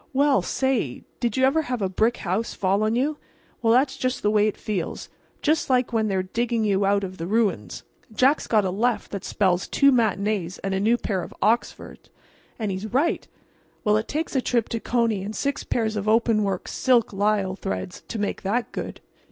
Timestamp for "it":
4.47-4.57, 13.97-14.07